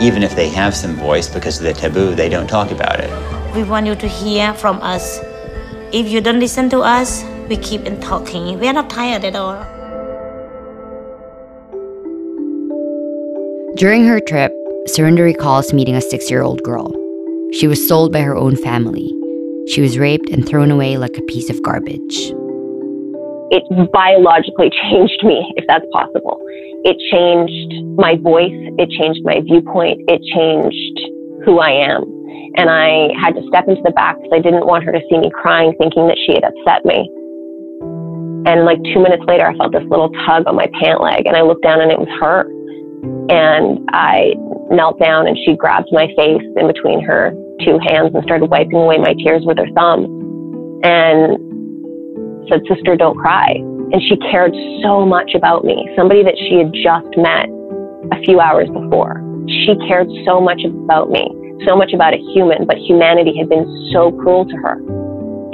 Even 0.00 0.24
if 0.24 0.34
they 0.34 0.48
have 0.48 0.74
some 0.74 0.96
voice 0.96 1.28
because 1.28 1.58
of 1.58 1.62
the 1.62 1.72
taboo, 1.72 2.16
they 2.16 2.28
don't 2.28 2.48
talk 2.48 2.72
about 2.72 2.98
it. 2.98 3.10
We 3.54 3.62
want 3.62 3.86
you 3.86 3.94
to 3.94 4.08
hear 4.08 4.54
from 4.54 4.82
us. 4.82 5.20
If 5.92 6.08
you 6.08 6.20
don't 6.20 6.40
listen 6.40 6.68
to 6.70 6.80
us, 6.80 7.22
we 7.48 7.56
keep 7.56 7.86
on 7.86 8.00
talking. 8.00 8.58
We 8.58 8.66
are 8.66 8.72
not 8.72 8.90
tired 8.90 9.24
at 9.24 9.36
all. 9.36 9.79
During 13.80 14.04
her 14.04 14.20
trip, 14.20 14.52
Serinda 14.92 15.24
recalls 15.24 15.72
meeting 15.72 15.96
a 15.96 16.02
six 16.02 16.30
year 16.30 16.42
old 16.42 16.62
girl. 16.62 16.92
She 17.54 17.66
was 17.66 17.80
sold 17.88 18.12
by 18.12 18.20
her 18.20 18.36
own 18.36 18.54
family. 18.56 19.08
She 19.72 19.80
was 19.80 19.96
raped 19.96 20.28
and 20.28 20.46
thrown 20.46 20.70
away 20.70 20.98
like 20.98 21.16
a 21.16 21.22
piece 21.22 21.48
of 21.48 21.62
garbage. 21.62 22.14
It 23.48 23.64
biologically 23.90 24.68
changed 24.84 25.24
me, 25.24 25.50
if 25.56 25.64
that's 25.66 25.86
possible. 25.94 26.36
It 26.84 27.00
changed 27.08 27.96
my 27.96 28.16
voice, 28.20 28.52
it 28.76 28.90
changed 29.00 29.24
my 29.24 29.40
viewpoint, 29.40 30.04
it 30.12 30.20
changed 30.28 31.00
who 31.46 31.60
I 31.60 31.72
am. 31.72 32.04
And 32.60 32.68
I 32.68 33.08
had 33.16 33.32
to 33.32 33.40
step 33.48 33.64
into 33.66 33.80
the 33.80 33.96
back 33.96 34.20
because 34.20 34.36
I 34.36 34.44
didn't 34.44 34.66
want 34.66 34.84
her 34.84 34.92
to 34.92 35.00
see 35.08 35.16
me 35.16 35.30
crying, 35.32 35.72
thinking 35.80 36.06
that 36.06 36.20
she 36.26 36.36
had 36.36 36.44
upset 36.44 36.84
me. 36.84 37.08
And 38.44 38.68
like 38.68 38.76
two 38.92 39.00
minutes 39.00 39.24
later, 39.24 39.48
I 39.48 39.56
felt 39.56 39.72
this 39.72 39.88
little 39.88 40.12
tug 40.28 40.44
on 40.44 40.56
my 40.56 40.68
pant 40.84 41.00
leg, 41.00 41.24
and 41.24 41.34
I 41.34 41.40
looked 41.40 41.64
down 41.64 41.80
and 41.80 41.90
it 41.90 41.98
was 41.98 42.12
her. 42.20 42.44
And 43.30 43.78
I 43.92 44.34
knelt 44.70 44.98
down 44.98 45.28
and 45.28 45.38
she 45.44 45.54
grabbed 45.54 45.88
my 45.92 46.08
face 46.16 46.42
in 46.56 46.66
between 46.66 47.02
her 47.04 47.30
two 47.64 47.78
hands 47.86 48.10
and 48.14 48.24
started 48.24 48.50
wiping 48.50 48.74
away 48.74 48.98
my 48.98 49.14
tears 49.22 49.42
with 49.44 49.58
her 49.58 49.68
thumb 49.74 50.04
and 50.82 51.38
said, 52.48 52.60
Sister, 52.66 52.96
don't 52.96 53.16
cry. 53.18 53.54
And 53.92 54.02
she 54.08 54.16
cared 54.30 54.52
so 54.82 55.04
much 55.06 55.34
about 55.34 55.64
me, 55.64 55.88
somebody 55.96 56.22
that 56.22 56.34
she 56.38 56.58
had 56.58 56.72
just 56.72 57.10
met 57.16 57.46
a 58.10 58.18
few 58.24 58.40
hours 58.40 58.68
before. 58.70 59.22
She 59.46 59.74
cared 59.86 60.08
so 60.26 60.40
much 60.40 60.62
about 60.64 61.10
me, 61.10 61.26
so 61.66 61.76
much 61.76 61.92
about 61.92 62.14
a 62.14 62.18
human, 62.34 62.66
but 62.66 62.78
humanity 62.78 63.36
had 63.36 63.48
been 63.48 63.66
so 63.92 64.10
cruel 64.12 64.46
to 64.46 64.56
her. 64.56 64.78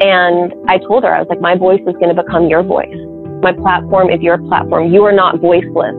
And 0.01 0.53
I 0.69 0.79
told 0.79 1.05
her, 1.05 1.15
I 1.15 1.21
was 1.21 1.29
like, 1.29 1.41
my 1.41 1.57
voice 1.57 1.81
is 1.81 1.95
going 2.01 2.15
to 2.15 2.23
become 2.23 2.49
your 2.49 2.63
voice. 2.63 2.97
My 3.43 3.53
platform 3.53 4.11
is 4.11 4.21
your 4.21 4.39
platform. 4.49 4.93
You 4.93 5.05
are 5.05 5.13
not 5.13 5.41
voiceless. 5.41 5.97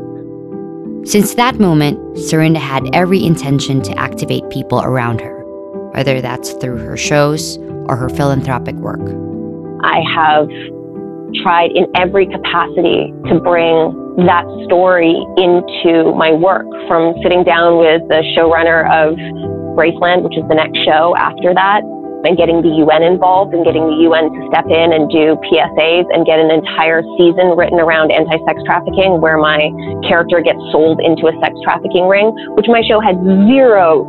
Since 1.06 1.36
that 1.36 1.60
moment, 1.60 2.00
Serinda 2.18 2.58
had 2.58 2.84
every 2.94 3.24
intention 3.24 3.82
to 3.84 3.98
activate 3.98 4.50
people 4.50 4.82
around 4.82 5.22
her, 5.22 5.44
whether 5.94 6.22
that's 6.22 6.52
through 6.54 6.78
her 6.78 6.98
shows 6.98 7.58
or 7.88 7.96
her 7.96 8.10
philanthropic 8.10 8.76
work. 8.76 9.02
I 9.84 10.02
have 10.16 10.50
tried 11.44 11.72
in 11.72 11.88
every 11.96 12.26
capacity 12.26 13.14
to 13.30 13.40
bring 13.40 13.94
that 14.26 14.44
story 14.66 15.14
into 15.38 16.14
my 16.16 16.32
work, 16.32 16.66
from 16.88 17.14
sitting 17.22 17.44
down 17.44 17.78
with 17.78 18.02
the 18.10 18.24
showrunner 18.36 18.84
of 18.92 19.16
Graceland, 19.78 20.24
which 20.24 20.38
is 20.38 20.44
the 20.50 20.56
next 20.56 20.78
show 20.84 21.16
after 21.16 21.54
that, 21.54 21.82
and 22.26 22.38
getting 22.38 22.62
the 22.66 22.74
UN 22.82 23.04
involved 23.04 23.54
and 23.54 23.62
getting 23.66 23.86
the 23.86 24.10
UN 24.10 24.32
to 24.34 24.40
step 24.50 24.66
in 24.66 24.94
and 24.94 25.06
do 25.12 25.38
PSAs 25.46 26.06
and 26.16 26.26
get 26.26 26.40
an 26.40 26.50
entire 26.50 27.06
season 27.18 27.54
written 27.54 27.78
around 27.78 28.12
anti 28.12 28.38
sex 28.48 28.58
trafficking 28.66 29.22
where 29.22 29.38
my 29.38 29.70
character 30.08 30.42
gets 30.42 30.60
sold 30.74 30.98
into 31.02 31.30
a 31.30 31.34
sex 31.44 31.54
trafficking 31.64 32.08
ring, 32.10 32.34
which 32.58 32.66
my 32.68 32.82
show 32.82 33.00
had 33.00 33.16
zero, 33.46 34.06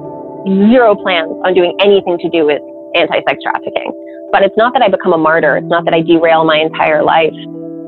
zero 0.73 0.97
plans 0.97 1.33
on 1.45 1.53
doing 1.53 1.77
anything 1.81 2.17
to 2.19 2.29
do 2.31 2.47
with 2.49 2.63
anti 2.97 3.21
sex 3.29 3.43
trafficking. 3.45 3.93
But 4.33 4.45
it's 4.45 4.57
not 4.57 4.73
that 4.73 4.83
I 4.83 4.89
become 4.89 5.13
a 5.13 5.21
martyr, 5.21 5.57
it's 5.57 5.69
not 5.69 5.85
that 5.85 5.95
I 5.95 6.01
derail 6.01 6.45
my 6.45 6.57
entire 6.57 7.03
life. 7.03 7.35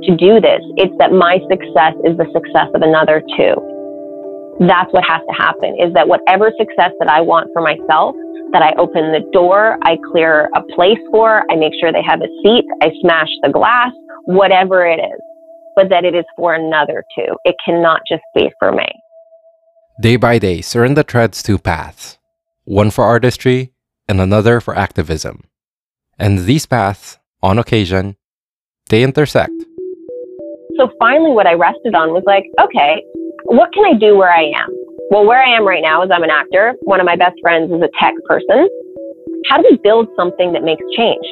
to 0.08 0.16
do 0.16 0.40
this. 0.40 0.64
It's 0.80 0.96
that 0.96 1.12
my 1.12 1.36
success 1.52 1.92
is 2.08 2.16
the 2.16 2.24
success 2.32 2.72
of 2.72 2.80
another 2.80 3.20
too. 3.36 3.52
That's 4.60 4.88
what 4.92 5.04
has 5.04 5.20
to 5.28 5.34
happen 5.36 5.76
is 5.80 5.92
that 5.92 6.08
whatever 6.08 6.52
success 6.56 6.92
that 7.00 7.08
I 7.08 7.20
want 7.20 7.48
for 7.52 7.60
myself, 7.60 8.16
that 8.52 8.62
I 8.62 8.72
open 8.78 9.12
the 9.12 9.28
door, 9.32 9.78
I 9.82 9.96
clear 10.10 10.48
a 10.54 10.62
place 10.74 10.98
for, 11.10 11.44
I 11.50 11.56
make 11.56 11.72
sure 11.80 11.92
they 11.92 12.02
have 12.02 12.20
a 12.20 12.28
seat, 12.42 12.64
I 12.82 12.90
smash 13.00 13.28
the 13.42 13.50
glass, 13.50 13.92
whatever 14.24 14.86
it 14.86 14.98
is, 14.98 15.20
but 15.76 15.88
that 15.90 16.04
it 16.04 16.14
is 16.14 16.24
for 16.36 16.54
another 16.54 17.04
too. 17.16 17.36
It 17.44 17.56
cannot 17.64 18.02
just 18.08 18.22
be 18.34 18.50
for 18.58 18.72
me. 18.72 18.88
Day 20.00 20.16
by 20.16 20.38
day, 20.38 20.60
Serinda 20.60 21.06
treads 21.06 21.42
two 21.42 21.58
paths 21.58 22.18
one 22.64 22.90
for 22.90 23.04
artistry 23.04 23.72
and 24.08 24.20
another 24.20 24.60
for 24.60 24.76
activism. 24.76 25.42
And 26.18 26.40
these 26.40 26.66
paths, 26.66 27.18
on 27.42 27.58
occasion, 27.58 28.16
they 28.90 29.02
intersect. 29.02 29.52
So 30.76 30.90
finally, 30.98 31.32
what 31.32 31.46
I 31.46 31.54
rested 31.54 31.94
on 31.94 32.12
was 32.12 32.22
like, 32.26 32.44
okay, 32.60 33.02
what 33.44 33.72
can 33.72 33.84
I 33.84 33.98
do 33.98 34.16
where 34.16 34.32
I 34.32 34.44
am? 34.44 34.79
Well, 35.10 35.26
where 35.26 35.42
I 35.42 35.56
am 35.56 35.66
right 35.66 35.82
now 35.82 36.02
is 36.02 36.10
I'm 36.12 36.22
an 36.22 36.30
actor. 36.30 36.74
One 36.82 37.00
of 37.00 37.06
my 37.06 37.16
best 37.16 37.34
friends 37.42 37.72
is 37.72 37.82
a 37.82 37.90
tech 37.98 38.14
person. 38.26 38.68
How 39.50 39.58
do 39.58 39.66
we 39.68 39.76
build 39.82 40.08
something 40.16 40.52
that 40.52 40.62
makes 40.62 40.82
change? 40.96 41.24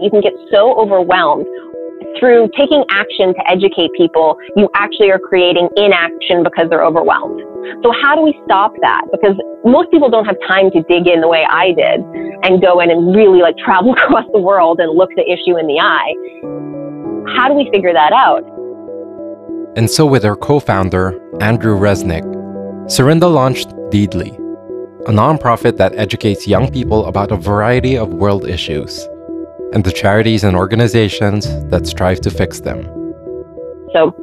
You 0.00 0.08
can 0.10 0.20
get 0.20 0.32
so 0.50 0.72
overwhelmed 0.80 1.46
through 2.18 2.48
taking 2.56 2.84
action 2.90 3.34
to 3.34 3.42
educate 3.50 3.90
people, 3.96 4.36
you 4.56 4.68
actually 4.74 5.10
are 5.10 5.18
creating 5.18 5.68
inaction 5.76 6.42
because 6.42 6.68
they're 6.70 6.84
overwhelmed. 6.84 7.40
So 7.82 7.92
how 8.02 8.14
do 8.14 8.22
we 8.22 8.38
stop 8.44 8.72
that? 8.80 9.02
Because 9.12 9.36
most 9.64 9.90
people 9.90 10.10
don't 10.10 10.24
have 10.24 10.36
time 10.46 10.70
to 10.70 10.82
dig 10.88 11.06
in 11.06 11.20
the 11.20 11.28
way 11.28 11.44
I 11.48 11.72
did 11.72 12.00
and 12.42 12.62
go 12.62 12.80
in 12.80 12.90
and 12.90 13.14
really 13.14 13.40
like 13.40 13.56
travel 13.58 13.92
across 13.98 14.24
the 14.32 14.40
world 14.40 14.80
and 14.80 14.96
look 14.96 15.10
the 15.16 15.26
issue 15.26 15.58
in 15.58 15.66
the 15.66 15.78
eye. 15.80 16.14
How 17.36 17.48
do 17.48 17.54
we 17.54 17.68
figure 17.72 17.92
that 17.92 18.12
out? 18.12 18.42
And 19.76 19.90
so 19.90 20.06
with 20.06 20.22
her 20.22 20.34
co-founder, 20.34 21.20
Andrew 21.42 21.78
Resnick, 21.78 22.24
Serinda 22.88 23.30
launched 23.30 23.68
Deedly, 23.90 24.32
a 25.06 25.12
nonprofit 25.12 25.76
that 25.76 25.94
educates 25.96 26.48
young 26.48 26.72
people 26.72 27.04
about 27.04 27.30
a 27.30 27.36
variety 27.36 27.98
of 27.98 28.14
world 28.14 28.48
issues 28.48 29.06
and 29.74 29.84
the 29.84 29.92
charities 29.92 30.42
and 30.42 30.56
organizations 30.56 31.44
that 31.68 31.86
strive 31.86 32.22
to 32.22 32.30
fix 32.30 32.60
them. 32.60 32.84
So 33.92 34.16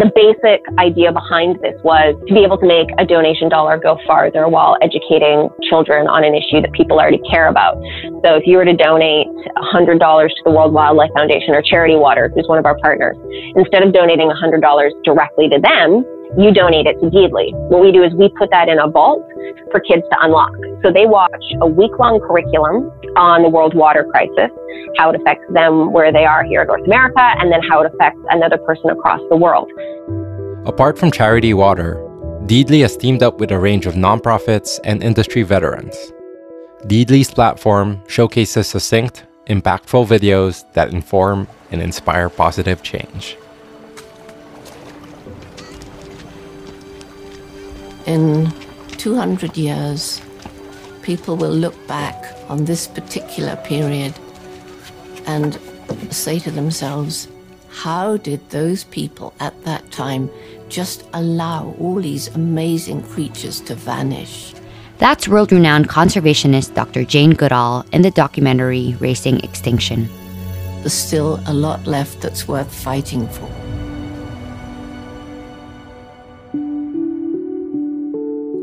the 0.00 0.08
basic 0.16 0.64
idea 0.78 1.12
behind 1.12 1.60
this 1.60 1.76
was 1.84 2.16
to 2.28 2.32
be 2.32 2.40
able 2.40 2.56
to 2.56 2.66
make 2.66 2.88
a 2.96 3.04
donation 3.04 3.50
dollar 3.50 3.76
go 3.76 3.98
farther 4.06 4.48
while 4.48 4.78
educating 4.80 5.50
children 5.68 6.08
on 6.08 6.24
an 6.24 6.34
issue 6.34 6.64
that 6.64 6.72
people 6.72 6.98
already 6.98 7.20
care 7.30 7.48
about. 7.48 7.76
So 8.24 8.36
if 8.36 8.44
you 8.46 8.56
were 8.56 8.64
to 8.64 8.76
donate 8.76 9.28
$100 9.76 10.00
to 10.00 10.42
the 10.44 10.52
World 10.52 10.72
Wildlife 10.72 11.12
Foundation 11.12 11.54
or 11.54 11.60
Charity 11.60 11.96
Water, 11.96 12.32
who's 12.34 12.48
one 12.48 12.58
of 12.58 12.64
our 12.64 12.78
partners, 12.80 13.16
instead 13.56 13.84
of 13.84 13.92
donating 13.92 14.32
$100 14.32 14.60
directly 15.04 15.48
to 15.48 15.60
them, 15.60 16.00
you 16.36 16.52
donate 16.52 16.86
it 16.86 17.00
to 17.00 17.06
Deedly. 17.10 17.52
What 17.70 17.80
we 17.80 17.92
do 17.92 18.02
is 18.02 18.12
we 18.14 18.28
put 18.38 18.50
that 18.50 18.68
in 18.68 18.78
a 18.78 18.88
vault 18.88 19.22
for 19.70 19.80
kids 19.80 20.02
to 20.10 20.16
unlock. 20.20 20.52
So 20.82 20.92
they 20.92 21.06
watch 21.06 21.44
a 21.60 21.66
week 21.66 21.98
long 21.98 22.20
curriculum 22.20 22.90
on 23.16 23.42
the 23.42 23.48
world 23.48 23.74
water 23.74 24.04
crisis, 24.04 24.50
how 24.98 25.10
it 25.10 25.20
affects 25.20 25.44
them 25.52 25.92
where 25.92 26.12
they 26.12 26.24
are 26.24 26.44
here 26.44 26.62
in 26.62 26.66
North 26.66 26.84
America, 26.84 27.22
and 27.40 27.50
then 27.50 27.60
how 27.68 27.80
it 27.82 27.92
affects 27.92 28.20
another 28.30 28.58
person 28.58 28.90
across 28.90 29.20
the 29.30 29.36
world. 29.36 29.70
Apart 30.66 30.98
from 30.98 31.10
Charity 31.10 31.54
Water, 31.54 32.02
Deedly 32.46 32.82
has 32.82 32.96
teamed 32.96 33.22
up 33.22 33.38
with 33.40 33.50
a 33.50 33.58
range 33.58 33.86
of 33.86 33.94
nonprofits 33.94 34.78
and 34.84 35.02
industry 35.02 35.42
veterans. 35.42 35.96
Deedly's 36.84 37.30
platform 37.30 38.02
showcases 38.06 38.68
succinct, 38.68 39.24
impactful 39.48 40.06
videos 40.06 40.70
that 40.74 40.92
inform 40.92 41.48
and 41.70 41.82
inspire 41.82 42.28
positive 42.28 42.82
change. 42.82 43.36
In 48.06 48.52
200 48.98 49.56
years, 49.56 50.20
people 51.02 51.36
will 51.36 51.50
look 51.50 51.74
back 51.88 52.36
on 52.48 52.64
this 52.64 52.86
particular 52.86 53.56
period 53.56 54.14
and 55.26 55.58
say 56.10 56.38
to 56.38 56.52
themselves, 56.52 57.26
how 57.68 58.16
did 58.16 58.48
those 58.50 58.84
people 58.84 59.34
at 59.40 59.60
that 59.64 59.90
time 59.90 60.30
just 60.68 61.04
allow 61.14 61.74
all 61.80 62.00
these 62.00 62.28
amazing 62.28 63.02
creatures 63.02 63.60
to 63.62 63.74
vanish? 63.74 64.54
That's 64.98 65.26
world 65.26 65.50
renowned 65.50 65.88
conservationist 65.88 66.74
Dr. 66.74 67.04
Jane 67.04 67.32
Goodall 67.32 67.84
in 67.92 68.02
the 68.02 68.12
documentary 68.12 68.96
Racing 69.00 69.40
Extinction. 69.40 70.08
There's 70.80 70.92
still 70.92 71.40
a 71.46 71.52
lot 71.52 71.86
left 71.88 72.20
that's 72.20 72.46
worth 72.46 72.72
fighting 72.72 73.26
for. 73.26 73.65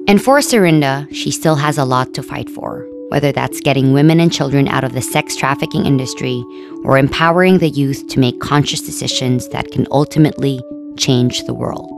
And 0.05 0.21
for 0.21 0.39
Serinda, 0.39 1.07
she 1.15 1.31
still 1.31 1.55
has 1.55 1.77
a 1.77 1.85
lot 1.85 2.13
to 2.15 2.23
fight 2.23 2.49
for, 2.49 2.85
whether 3.07 3.31
that's 3.31 3.61
getting 3.61 3.93
women 3.93 4.19
and 4.19 4.33
children 4.33 4.67
out 4.67 4.83
of 4.83 4.91
the 4.91 5.01
sex 5.01 5.33
trafficking 5.33 5.85
industry 5.85 6.43
or 6.83 6.97
empowering 6.97 7.59
the 7.59 7.69
youth 7.69 8.07
to 8.09 8.19
make 8.19 8.41
conscious 8.41 8.81
decisions 8.81 9.47
that 9.49 9.71
can 9.71 9.87
ultimately 9.91 10.61
change 10.97 11.43
the 11.45 11.53
world. 11.53 11.89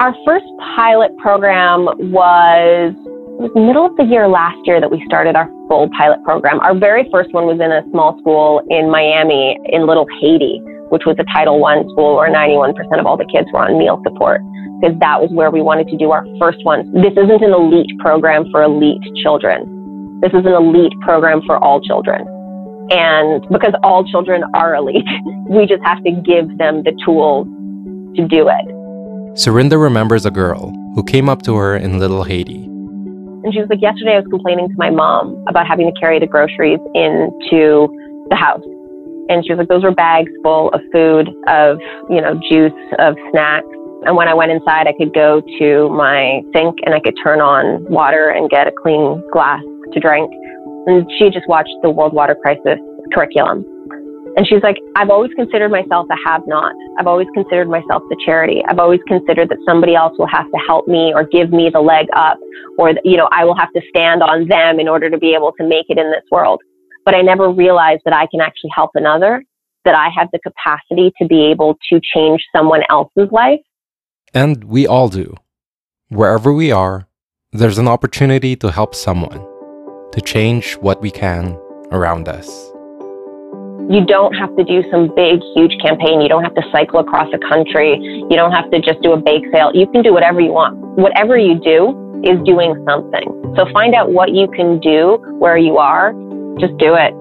Our 0.00 0.14
first 0.24 0.46
pilot 0.76 1.16
program 1.18 1.86
was, 2.12 2.94
was 3.40 3.50
middle 3.56 3.86
of 3.86 3.96
the 3.96 4.04
year 4.04 4.28
last 4.28 4.64
year 4.64 4.80
that 4.80 4.92
we 4.92 5.04
started 5.04 5.34
our 5.34 5.50
full 5.66 5.90
pilot 5.98 6.22
program. 6.22 6.60
Our 6.60 6.78
very 6.78 7.10
first 7.10 7.32
one 7.32 7.46
was 7.46 7.58
in 7.58 7.72
a 7.72 7.82
small 7.90 8.16
school 8.20 8.62
in 8.70 8.88
Miami 8.88 9.58
in 9.66 9.88
Little 9.88 10.06
Haiti, 10.20 10.62
which 10.90 11.02
was 11.06 11.16
a 11.18 11.24
Title 11.32 11.64
I 11.64 11.82
school 11.92 12.16
where 12.16 12.30
91% 12.30 12.74
of 12.98 13.06
all 13.06 13.16
the 13.16 13.28
kids 13.32 13.48
were 13.52 13.60
on 13.60 13.78
meal 13.78 14.00
support 14.04 14.40
because 14.80 14.98
that 15.00 15.20
was 15.20 15.30
where 15.32 15.50
we 15.50 15.60
wanted 15.60 15.88
to 15.88 15.96
do 15.96 16.10
our 16.10 16.24
first 16.38 16.64
one. 16.64 16.86
This 16.92 17.12
isn't 17.12 17.42
an 17.42 17.52
elite 17.52 17.90
program 17.98 18.46
for 18.50 18.62
elite 18.62 19.02
children. 19.22 20.20
This 20.22 20.30
is 20.32 20.46
an 20.46 20.54
elite 20.54 20.94
program 21.02 21.42
for 21.46 21.58
all 21.58 21.80
children. 21.80 22.26
And 22.90 23.44
because 23.50 23.74
all 23.82 24.04
children 24.04 24.44
are 24.54 24.74
elite, 24.74 25.04
we 25.48 25.66
just 25.66 25.82
have 25.84 26.02
to 26.04 26.10
give 26.10 26.56
them 26.58 26.82
the 26.84 26.94
tools 27.04 27.46
to 28.16 28.26
do 28.26 28.48
it. 28.48 28.66
Serinda 29.36 29.80
remembers 29.80 30.24
a 30.24 30.30
girl 30.30 30.72
who 30.94 31.04
came 31.04 31.28
up 31.28 31.42
to 31.42 31.54
her 31.56 31.76
in 31.76 31.98
Little 31.98 32.24
Haiti. 32.24 32.64
And 33.44 33.52
she 33.52 33.60
was 33.60 33.68
like, 33.70 33.82
Yesterday 33.82 34.14
I 34.14 34.20
was 34.20 34.26
complaining 34.30 34.68
to 34.68 34.74
my 34.76 34.90
mom 34.90 35.44
about 35.48 35.66
having 35.66 35.92
to 35.92 36.00
carry 36.00 36.18
the 36.18 36.26
groceries 36.26 36.80
into 36.94 37.86
the 38.30 38.36
house. 38.36 38.62
And 39.28 39.44
she 39.44 39.52
was 39.52 39.58
like, 39.58 39.68
Those 39.68 39.82
were 39.82 39.94
bags 39.94 40.30
full 40.42 40.70
of 40.70 40.80
food, 40.92 41.28
of, 41.48 41.78
you 42.08 42.20
know, 42.20 42.40
juice, 42.48 42.72
of 42.98 43.14
snacks. 43.30 43.66
And 44.06 44.16
when 44.16 44.28
I 44.28 44.34
went 44.34 44.52
inside, 44.52 44.86
I 44.86 44.94
could 44.96 45.12
go 45.12 45.42
to 45.58 45.88
my 45.90 46.40
sink 46.54 46.76
and 46.86 46.94
I 46.94 47.00
could 47.00 47.14
turn 47.22 47.40
on 47.40 47.84
water 47.90 48.30
and 48.30 48.48
get 48.48 48.66
a 48.66 48.72
clean 48.72 49.22
glass 49.32 49.60
to 49.92 50.00
drink. 50.00 50.30
And 50.86 51.04
she 51.18 51.30
just 51.30 51.48
watched 51.48 51.74
the 51.82 51.90
World 51.90 52.14
Water 52.14 52.36
Crisis 52.40 52.78
curriculum. 53.12 53.64
And 54.36 54.46
she's 54.46 54.62
like, 54.62 54.76
I've 54.94 55.10
always 55.10 55.32
considered 55.34 55.70
myself 55.70 56.06
a 56.12 56.16
have 56.24 56.42
not. 56.46 56.72
I've 56.98 57.08
always 57.08 57.26
considered 57.34 57.68
myself 57.68 58.04
the 58.08 58.16
charity. 58.24 58.62
I've 58.68 58.78
always 58.78 59.00
considered 59.08 59.48
that 59.48 59.58
somebody 59.66 59.96
else 59.96 60.16
will 60.16 60.28
have 60.28 60.46
to 60.52 60.58
help 60.64 60.86
me 60.86 61.12
or 61.12 61.24
give 61.24 61.50
me 61.50 61.70
the 61.72 61.80
leg 61.80 62.06
up 62.14 62.38
or, 62.78 62.94
you 63.02 63.16
know, 63.16 63.28
I 63.32 63.44
will 63.44 63.56
have 63.56 63.72
to 63.72 63.80
stand 63.88 64.22
on 64.22 64.46
them 64.46 64.78
in 64.78 64.86
order 64.86 65.10
to 65.10 65.18
be 65.18 65.34
able 65.34 65.52
to 65.58 65.66
make 65.66 65.86
it 65.88 65.98
in 65.98 66.12
this 66.12 66.22
world. 66.30 66.62
But 67.08 67.14
I 67.14 67.22
never 67.22 67.48
realized 67.48 68.02
that 68.04 68.12
I 68.12 68.26
can 68.26 68.42
actually 68.42 68.72
help 68.76 68.90
another, 68.94 69.42
that 69.86 69.94
I 69.94 70.10
have 70.14 70.28
the 70.30 70.40
capacity 70.40 71.10
to 71.16 71.26
be 71.26 71.46
able 71.46 71.78
to 71.88 72.00
change 72.14 72.44
someone 72.54 72.82
else's 72.90 73.32
life 73.32 73.60
and 74.34 74.64
we 74.64 74.86
all 74.86 75.08
do. 75.08 75.34
Wherever 76.08 76.52
we 76.52 76.70
are, 76.70 77.06
there's 77.52 77.78
an 77.78 77.88
opportunity 77.88 78.56
to 78.56 78.70
help 78.70 78.94
someone, 78.94 79.40
to 80.12 80.20
change 80.20 80.74
what 80.76 81.00
we 81.00 81.10
can 81.10 81.58
around 81.90 82.28
us. 82.28 82.48
You 83.90 84.04
don't 84.04 84.34
have 84.34 84.54
to 84.56 84.64
do 84.64 84.82
some 84.90 85.14
big, 85.14 85.40
huge 85.54 85.72
campaign. 85.80 86.20
You 86.20 86.28
don't 86.28 86.44
have 86.44 86.54
to 86.54 86.62
cycle 86.70 87.00
across 87.00 87.28
a 87.32 87.38
country. 87.48 87.96
You 87.98 88.36
don't 88.36 88.52
have 88.52 88.70
to 88.70 88.80
just 88.80 89.00
do 89.00 89.12
a 89.12 89.16
bake 89.16 89.44
sale. 89.50 89.70
You 89.72 89.86
can 89.86 90.02
do 90.02 90.12
whatever 90.12 90.40
you 90.40 90.52
want. 90.52 90.76
Whatever 90.98 91.38
you 91.38 91.58
do 91.58 91.96
is 92.22 92.38
doing 92.44 92.74
something. 92.86 93.54
So 93.56 93.64
find 93.72 93.94
out 93.94 94.12
what 94.12 94.34
you 94.34 94.48
can 94.48 94.78
do 94.80 95.16
where 95.38 95.56
you 95.56 95.78
are. 95.78 96.12
Just 96.60 96.76
do 96.78 96.94
it. 96.94 97.14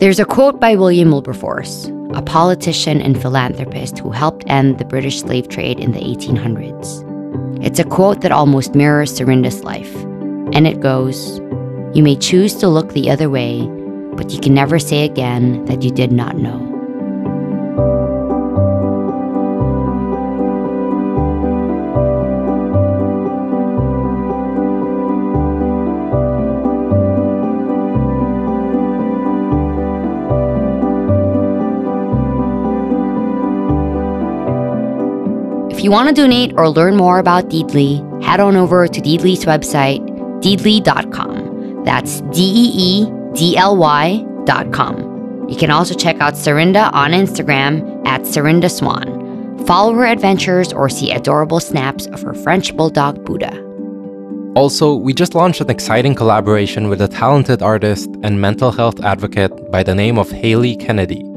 There's 0.00 0.18
a 0.18 0.24
quote 0.24 0.60
by 0.60 0.74
William 0.74 1.10
Wilberforce 1.10 1.90
a 2.14 2.22
politician 2.22 3.00
and 3.00 3.20
philanthropist 3.20 3.98
who 3.98 4.10
helped 4.10 4.44
end 4.46 4.78
the 4.78 4.84
British 4.84 5.20
slave 5.20 5.48
trade 5.48 5.80
in 5.80 5.92
the 5.92 5.98
1800s. 5.98 7.64
It's 7.64 7.80
a 7.80 7.84
quote 7.84 8.20
that 8.20 8.30
almost 8.30 8.74
mirrors 8.74 9.18
Serinda's 9.18 9.64
life, 9.64 9.94
and 10.52 10.66
it 10.66 10.80
goes 10.80 11.40
You 11.94 12.02
may 12.02 12.16
choose 12.16 12.54
to 12.56 12.68
look 12.68 12.92
the 12.92 13.10
other 13.10 13.28
way, 13.28 13.66
but 14.14 14.30
you 14.30 14.38
can 14.38 14.54
never 14.54 14.78
say 14.78 15.04
again 15.04 15.64
that 15.64 15.82
you 15.82 15.90
did 15.90 16.12
not 16.12 16.36
know. 16.36 16.73
You 35.84 35.90
want 35.90 36.08
to 36.08 36.14
donate 36.14 36.54
or 36.56 36.70
learn 36.70 36.96
more 36.96 37.18
about 37.18 37.50
Deedly, 37.50 38.00
head 38.24 38.40
on 38.40 38.56
over 38.56 38.88
to 38.88 39.00
Deedly's 39.02 39.44
website, 39.44 40.00
deedly.com. 40.40 41.84
That's 41.84 42.22
D 42.32 42.40
E 42.40 42.72
E 42.74 43.12
D 43.34 43.58
L 43.58 43.76
Y.com. 43.76 45.46
You 45.46 45.56
can 45.56 45.70
also 45.70 45.94
check 45.94 46.18
out 46.20 46.32
Serinda 46.32 46.90
on 46.94 47.10
Instagram 47.10 48.06
at 48.06 48.22
Serinda 48.22 48.70
Swan. 48.70 49.62
Follow 49.66 49.92
her 49.92 50.06
adventures 50.06 50.72
or 50.72 50.88
see 50.88 51.12
adorable 51.12 51.60
snaps 51.60 52.06
of 52.06 52.22
her 52.22 52.32
French 52.32 52.74
bulldog 52.74 53.22
Buddha. 53.26 53.52
Also, 54.56 54.94
we 54.94 55.12
just 55.12 55.34
launched 55.34 55.60
an 55.60 55.68
exciting 55.68 56.14
collaboration 56.14 56.88
with 56.88 57.02
a 57.02 57.08
talented 57.08 57.60
artist 57.60 58.08
and 58.22 58.40
mental 58.40 58.72
health 58.72 59.04
advocate 59.04 59.70
by 59.70 59.82
the 59.82 59.94
name 59.94 60.18
of 60.18 60.30
Haley 60.30 60.76
Kennedy. 60.76 61.33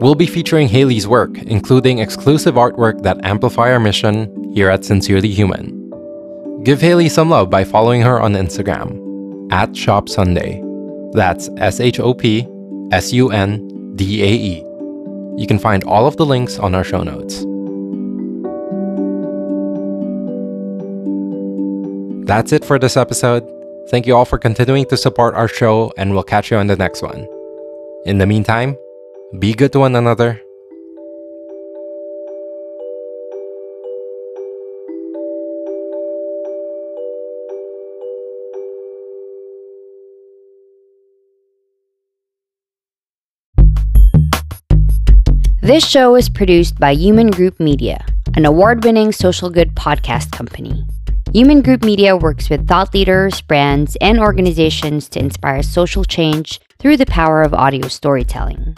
We'll 0.00 0.14
be 0.14 0.26
featuring 0.26 0.66
Haley's 0.66 1.06
work, 1.06 1.36
including 1.36 1.98
exclusive 1.98 2.54
artwork 2.54 3.02
that 3.02 3.22
amplify 3.22 3.70
our 3.70 3.78
mission 3.78 4.50
here 4.54 4.70
at 4.70 4.82
Sincerely 4.82 5.28
Human. 5.28 5.76
Give 6.64 6.80
Haley 6.80 7.10
some 7.10 7.28
love 7.28 7.50
by 7.50 7.64
following 7.64 8.00
her 8.00 8.18
on 8.18 8.32
Instagram 8.32 9.52
at 9.52 9.76
Shop 9.76 10.08
Sundae. 10.08 10.62
That's 11.12 11.50
S 11.58 11.80
H 11.80 12.00
O 12.00 12.14
P 12.14 12.48
S 12.92 13.12
U 13.12 13.30
N 13.30 13.94
D 13.94 14.22
A 14.22 14.32
E. 14.32 14.64
You 15.36 15.46
can 15.46 15.58
find 15.58 15.84
all 15.84 16.06
of 16.06 16.16
the 16.16 16.24
links 16.24 16.58
on 16.58 16.74
our 16.74 16.84
show 16.84 17.02
notes. 17.02 17.44
That's 22.26 22.52
it 22.52 22.64
for 22.64 22.78
this 22.78 22.96
episode. 22.96 23.46
Thank 23.90 24.06
you 24.06 24.16
all 24.16 24.24
for 24.24 24.38
continuing 24.38 24.86
to 24.86 24.96
support 24.96 25.34
our 25.34 25.48
show, 25.48 25.92
and 25.98 26.14
we'll 26.14 26.22
catch 26.22 26.50
you 26.50 26.56
on 26.56 26.68
the 26.68 26.76
next 26.76 27.02
one. 27.02 27.26
In 28.06 28.16
the 28.16 28.26
meantime, 28.26 28.78
be 29.38 29.54
good 29.54 29.72
to 29.72 29.78
one 29.78 29.94
another. 29.94 30.40
This 45.62 45.86
show 45.86 46.16
is 46.16 46.28
produced 46.28 46.80
by 46.80 46.94
Human 46.94 47.30
Group 47.30 47.60
Media, 47.60 48.04
an 48.34 48.44
award 48.44 48.82
winning 48.82 49.12
social 49.12 49.48
good 49.48 49.76
podcast 49.76 50.32
company. 50.32 50.84
Human 51.32 51.62
Group 51.62 51.84
Media 51.84 52.16
works 52.16 52.50
with 52.50 52.66
thought 52.66 52.92
leaders, 52.92 53.40
brands, 53.40 53.96
and 54.00 54.18
organizations 54.18 55.08
to 55.10 55.20
inspire 55.20 55.62
social 55.62 56.02
change 56.02 56.60
through 56.80 56.96
the 56.96 57.06
power 57.06 57.42
of 57.42 57.54
audio 57.54 57.86
storytelling. 57.86 58.76